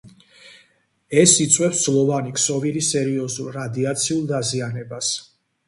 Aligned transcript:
ეს 1.23 1.33
იწვევს 1.45 1.83
ძვლოვანი 1.89 2.33
ქსოვილის 2.39 2.91
სერიოზულ 2.95 3.55
რადიაციულ 3.61 4.27
დაზიანებას. 4.35 5.15